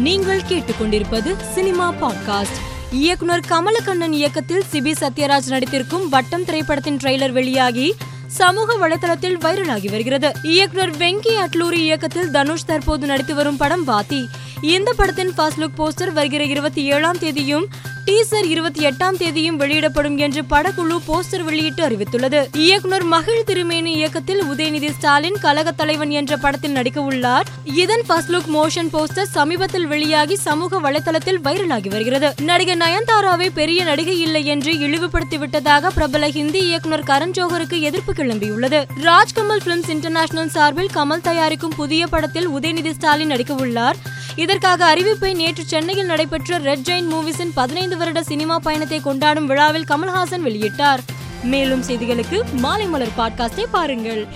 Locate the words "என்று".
20.16-20.42, 34.44-34.78